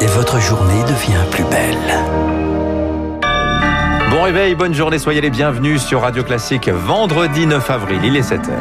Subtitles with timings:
[0.00, 1.76] et votre journée devient plus belle.
[4.10, 8.30] Bon réveil, bonne journée, soyez les bienvenus sur Radio Classique vendredi 9 avril, il est
[8.32, 8.52] 7h.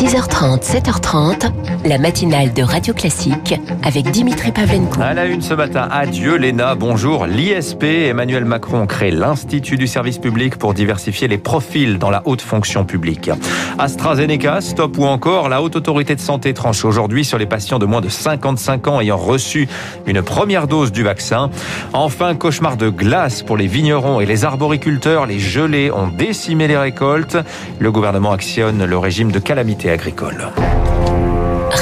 [0.00, 1.52] 6h30, 7h30,
[1.84, 5.02] la matinale de Radio Classique avec Dimitri Pavlenko.
[5.02, 7.26] À la une ce matin, adieu Léna, bonjour.
[7.26, 12.40] L'ISP, Emmanuel Macron crée l'Institut du service public pour diversifier les profils dans la haute
[12.40, 13.30] fonction publique.
[13.78, 17.84] AstraZeneca, stop ou encore, la haute autorité de santé tranche aujourd'hui sur les patients de
[17.84, 19.68] moins de 55 ans ayant reçu
[20.06, 21.50] une première dose du vaccin.
[21.92, 25.26] Enfin, cauchemar de glace pour les vignerons et les arboriculteurs.
[25.26, 27.36] Les gelées ont décimé les récoltes.
[27.78, 30.52] Le gouvernement actionne le régime de calamité agricole.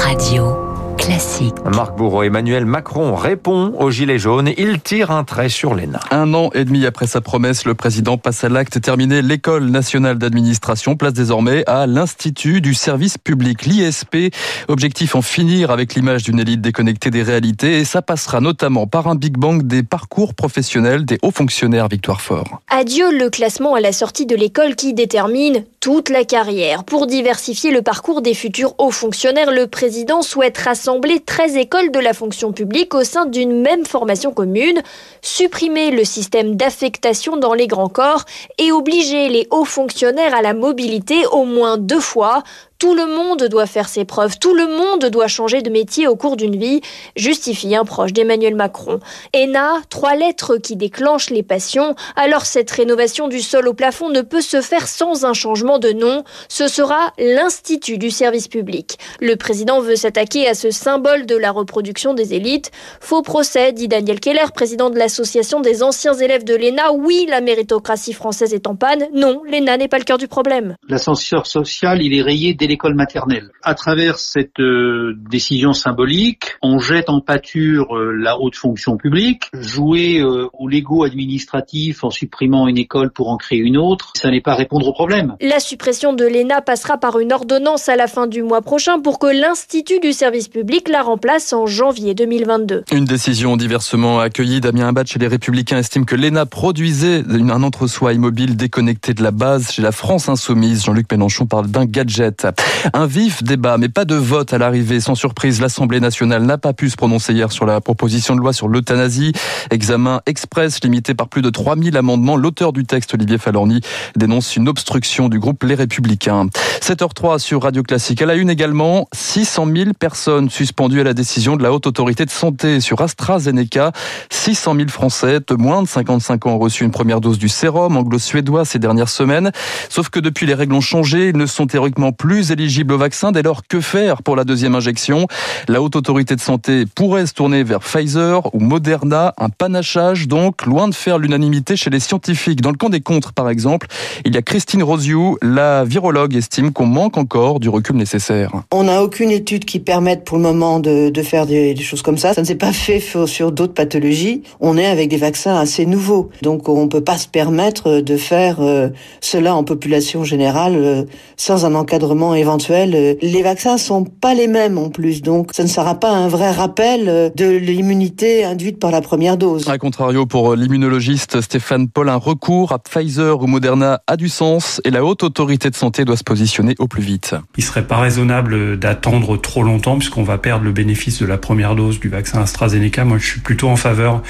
[0.05, 0.68] Radio
[0.98, 1.55] classique.
[1.65, 4.51] Marc Bourreau, Emmanuel Macron répond aux Gilets jaunes.
[4.59, 6.01] Il tire un trait sur l'ENA.
[6.11, 10.19] Un an et demi après sa promesse, le président passe à l'acte terminé l'école nationale
[10.19, 14.34] d'administration, place désormais à l'Institut du service public, l'ISP.
[14.66, 19.07] Objectif en finir avec l'image d'une élite déconnectée des réalités et ça passera notamment par
[19.07, 22.60] un Big Bang des parcours professionnels des hauts fonctionnaires Victoire Fort.
[22.69, 26.82] Adieu le classement à la sortie de l'école qui détermine toute la carrière.
[26.82, 30.88] Pour diversifier le parcours des futurs hauts fonctionnaires, le président souhaite rassembler
[31.27, 34.83] 13 écoles de la fonction publique au sein d'une même formation commune,
[35.21, 38.25] supprimer le système d'affectation dans les grands corps
[38.57, 42.43] et obliger les hauts fonctionnaires à la mobilité au moins deux fois
[42.79, 46.15] tout le monde doit faire ses preuves, tout le monde doit changer de métier au
[46.15, 46.80] cours d'une vie,
[47.16, 49.01] justifie un proche d'Emmanuel Macron.
[49.35, 54.20] ENA, trois lettres qui déclenchent les passions, alors cette rénovation du sol au plafond ne
[54.20, 58.98] peut se faire sans un changement de nom, ce sera l'Institut du service public.
[59.20, 62.70] Le président veut s'attaquer à ce symbole de la reproduction des élites.
[63.01, 66.92] Faux procès, dit Daniel Keller, président de l'association des anciens élèves de l'ENA.
[66.92, 69.09] Oui, la méritocratie française est en panne.
[69.12, 70.76] Non, l'ENA n'est pas le cœur du problème.
[70.88, 73.50] L'ascenseur social, il est rayé dès l'école maternelle.
[73.65, 79.49] À travers cette euh, décision symbolique, on jette en pâture euh, la haute fonction publique.
[79.53, 84.31] Jouer euh, au Lego administratif en supprimant une école pour en créer une autre, ça
[84.31, 85.34] n'est pas répondre au problème.
[85.41, 89.19] La suppression de l'ENA passera par une ordonnance à la fin du mois prochain pour
[89.19, 92.84] que l'Institut du service public la remplace en janvier 2022.
[92.92, 94.60] Une décision diversement accueillie.
[94.60, 99.31] Damien Abad chez les Républicains estime que l'ENA produisait un entre-soi immobile déconnecté de la
[99.31, 100.84] base chez la France insoumise.
[100.84, 102.47] Jean-Luc Mélenchon parle d'un gadget.
[102.94, 105.00] Un vif débat, mais pas de vote à l'arrivée.
[105.00, 108.52] Sans surprise, l'Assemblée nationale n'a pas pu se prononcer hier sur la proposition de loi
[108.52, 109.32] sur l'euthanasie.
[109.70, 112.36] Examen express limité par plus de 3000 amendements.
[112.36, 113.80] L'auteur du texte, Olivier Falorni,
[114.16, 116.47] dénonce une obstruction du groupe Les Républicains.
[116.80, 118.22] 7h03 sur Radio Classique.
[118.22, 122.24] À la une également, 600 000 personnes suspendues à la décision de la Haute Autorité
[122.24, 123.92] de Santé sur AstraZeneca.
[124.30, 127.97] 600 000 Français de moins de 55 ans ont reçu une première dose du sérum
[127.97, 129.50] anglo-suédois ces dernières semaines.
[129.88, 131.28] Sauf que depuis, les règles ont changé.
[131.28, 133.32] Ils ne sont théoriquement plus éligibles au vaccin.
[133.32, 135.26] Dès lors, que faire pour la deuxième injection?
[135.69, 139.34] La Haute Autorité de Santé pourrait se tourner vers Pfizer ou Moderna.
[139.38, 142.60] Un panachage, donc, loin de faire l'unanimité chez les scientifiques.
[142.60, 143.86] Dans le camp des contres, par exemple,
[144.25, 148.53] il y a Christine Rosiou, la virologue, estime qu'on manque encore du recul nécessaire.
[148.72, 152.19] On n'a aucune étude qui permette pour le moment de, faire des, des, choses comme
[152.19, 152.34] ça.
[152.34, 154.42] Ça ne s'est pas fait sur d'autres pathologies.
[154.60, 156.30] On est avec des vaccins assez nouveaux.
[156.42, 158.88] Donc on ne peut pas se permettre de faire euh,
[159.20, 161.04] cela en population générale euh,
[161.36, 162.94] sans un encadrement éventuel.
[162.94, 165.22] Euh, les vaccins sont pas les mêmes en plus.
[165.22, 169.37] Donc ça ne sera pas un vrai rappel euh, de l'immunité induite par la première
[169.37, 169.69] dose.
[169.69, 174.81] A contrario, pour l'immunologiste Stéphane Paul, un recours à Pfizer ou Moderna a du sens
[174.84, 177.34] et la haute autorité de santé doit se positionner au plus vite.
[177.56, 181.75] Il serait pas raisonnable d'attendre trop longtemps puisqu'on va perdre le bénéfice de la première
[181.75, 183.04] dose du vaccin AstraZeneca.
[183.04, 184.22] Moi, je suis plutôt en faveur,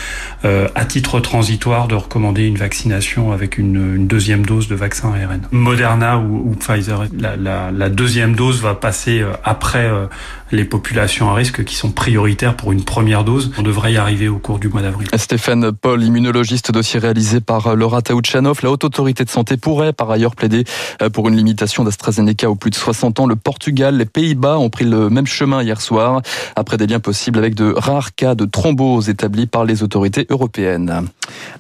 [0.45, 5.13] euh, à titre transitoire, de recommander une vaccination avec une, une deuxième dose de vaccin
[5.13, 5.43] ARN.
[5.51, 7.05] Moderna ou, ou Pfizer.
[7.19, 10.07] La, la, la, deuxième dose va passer euh, après euh,
[10.51, 13.53] les populations à risque qui sont prioritaires pour une première dose.
[13.59, 15.09] On devrait y arriver au cours du mois d'avril.
[15.17, 18.61] Stéphane Paul, immunologiste, dossier réalisé par Laura Taouchanov.
[18.63, 20.65] La haute autorité de santé pourrait par ailleurs plaider
[21.13, 23.27] pour une limitation d'AstraZeneca aux plus de 60 ans.
[23.27, 26.23] Le Portugal, les Pays-Bas ont pris le même chemin hier soir,
[26.57, 31.09] après des liens possibles avec de rares cas de thrombose établis par les autorités européennes.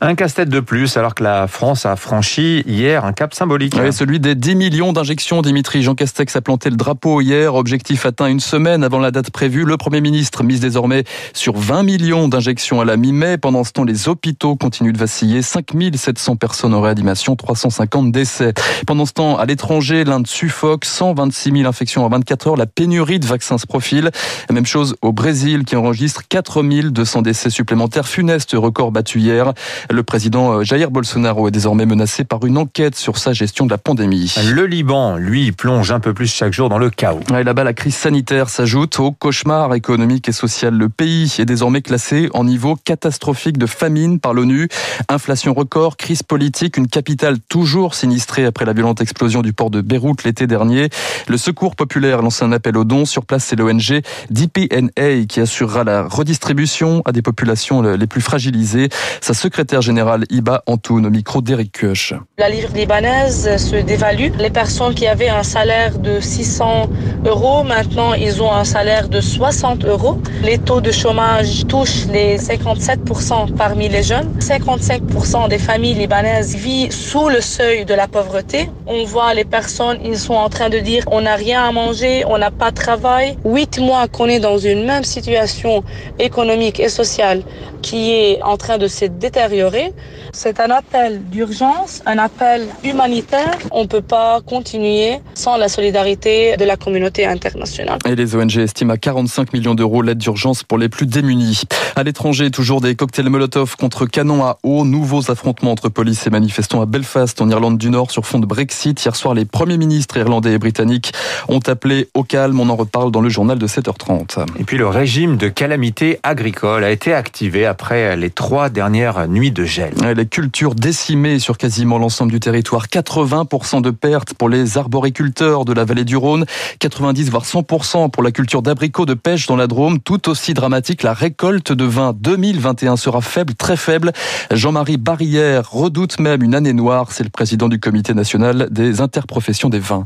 [0.00, 3.76] Un casse-tête de plus, alors que la France a franchi hier un cap symbolique.
[3.78, 5.42] Oui, celui des 10 millions d'injections.
[5.42, 7.54] Dimitri Jean Castex a planté le drapeau hier.
[7.54, 9.64] Objectif atteint une semaine avant la date prévue.
[9.64, 13.38] Le Premier ministre mise désormais sur 20 millions d'injections à la mi-mai.
[13.38, 15.42] Pendant ce temps, les hôpitaux continuent de vaciller.
[15.42, 18.54] 5700 personnes en réanimation, 350 décès.
[18.86, 20.84] Pendant ce temps, à l'étranger, l'Inde suffoque.
[20.84, 22.56] 126 000 infections en 24 heures.
[22.56, 24.10] La pénurie de vaccins se profile.
[24.50, 28.06] Même chose au Brésil qui enregistre 4200 décès supplémentaires.
[28.06, 29.52] Funeste record battu hier.
[29.90, 33.70] Le président euh, Jair Bolsonaro est désormais menacé par une enquête sur sa gestion de
[33.70, 34.34] la pandémie.
[34.52, 37.20] Le Liban, lui, plonge un peu plus chaque jour dans le chaos.
[37.30, 40.74] Là-bas, la crise sanitaire s'ajoute au cauchemar économique et social.
[40.74, 44.68] Le pays est désormais classé en niveau catastrophique de famine par l'ONU.
[45.08, 49.80] Inflation record, crise politique, une capitale toujours sinistrée après la violente explosion du port de
[49.80, 50.90] Beyrouth l'été dernier.
[51.28, 53.06] Le Secours populaire lance un appel aux dons.
[53.06, 58.88] Sur place, c'est l'ONG DPNA qui assurera la redistribution à des populations les plus fragilisées.
[59.20, 62.12] Sa secrétaire générale Iba Antoun au micro d'Eric Koch.
[62.36, 64.32] La livre libanaise se dévalue.
[64.38, 66.90] Les personnes qui avaient un salaire de 600
[67.24, 70.20] euros, maintenant ils ont un salaire de 60 euros.
[70.42, 74.30] Les taux de chômage touchent les 57% parmi les jeunes.
[74.40, 78.68] 55% des familles libanaises vivent sous le seuil de la pauvreté.
[78.90, 82.24] On voit les personnes, ils sont en train de dire on n'a rien à manger,
[82.26, 83.36] on n'a pas de travail.
[83.44, 85.84] Huit mois qu'on est dans une même situation
[86.18, 87.42] économique et sociale
[87.82, 89.92] qui est en train de se détériorer.
[90.32, 93.58] C'est un appel d'urgence, un appel humanitaire.
[93.72, 97.98] On ne peut pas continuer sans la solidarité de la communauté internationale.
[98.06, 101.64] Et les ONG estiment à 45 millions d'euros l'aide d'urgence pour les plus démunis.
[101.94, 104.86] À l'étranger, toujours des cocktails Molotov contre canon à eau.
[104.86, 108.46] Nouveaux affrontements entre police et manifestants à Belfast, en Irlande du Nord, sur fond de
[108.46, 108.77] Brexit.
[108.84, 111.12] Hier soir, les premiers ministres irlandais et britanniques
[111.48, 112.60] ont appelé au calme.
[112.60, 114.46] On en reparle dans le journal de 7h30.
[114.58, 119.50] Et puis le régime de calamité agricole a été activé après les trois dernières nuits
[119.50, 119.94] de gel.
[120.16, 122.86] Les cultures décimées sur quasiment l'ensemble du territoire.
[122.86, 126.44] 80% de pertes pour les arboriculteurs de la vallée du Rhône.
[126.78, 129.98] 90 voire 100% pour la culture d'abricots de pêche dans la Drôme.
[129.98, 134.12] Tout aussi dramatique, la récolte de vin 2021 sera faible, très faible.
[134.52, 137.10] Jean-Marie Barrière redoute même une année noire.
[137.10, 140.04] C'est le président du comité national des interprofessions des vins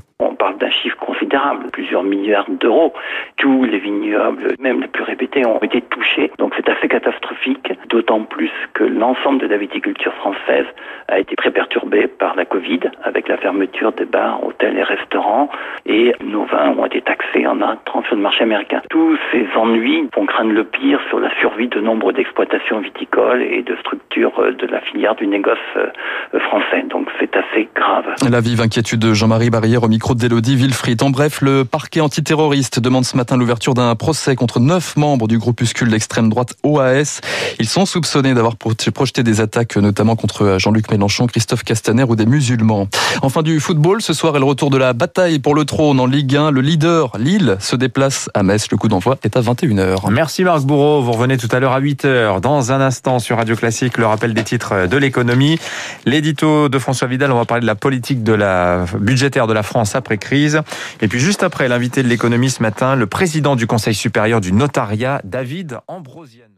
[1.73, 2.93] plusieurs milliards d'euros.
[3.37, 6.31] Tous les vignobles, même les plus répétés, ont été touchés.
[6.39, 10.67] Donc c'est assez catastrophique, d'autant plus que l'ensemble de la viticulture française
[11.09, 15.51] a été très perturbé par la Covid, avec la fermeture des bars, hôtels et restaurants,
[15.87, 18.83] et nos vins ont été taxés en entrant sur le marché américain.
[18.91, 23.63] Tous ces ennuis font craindre le pire sur la survie de nombre d'exploitations viticoles et
[23.63, 26.85] de structures de la filière du négoce euh, français.
[26.89, 28.15] Donc c'est assez grave.
[28.31, 30.97] La vive inquiétude de Jean-Marie Barrière au micro d'Elodie Villefrit.
[31.23, 35.89] Bref, le parquet antiterroriste demande ce matin l'ouverture d'un procès contre neuf membres du groupuscule
[35.89, 37.21] d'extrême droite OAS.
[37.61, 42.27] Ils sont soupçonnés d'avoir projeté des attaques, notamment contre Jean-Luc Mélenchon, Christophe Castaner ou des
[42.27, 42.89] musulmans.
[43.23, 46.07] Enfin du football, ce soir est le retour de la bataille pour le trône en
[46.07, 46.51] Ligue 1.
[46.51, 48.67] Le leader, Lille, se déplace à Metz.
[48.73, 50.11] Le coup d'envoi est à 21h.
[50.11, 51.03] Merci Marc Bourreau.
[51.03, 52.41] Vous revenez tout à l'heure à 8h.
[52.41, 55.61] Dans un instant sur Radio Classique, le rappel des titres de l'économie.
[56.05, 59.63] L'édito de François Vidal, on va parler de la politique de la budgétaire de la
[59.63, 60.63] France après crise.
[61.01, 64.51] Et puis juste après l'invité de l'économie ce matin, le président du Conseil supérieur du
[64.51, 66.52] notariat, David Ambrosian.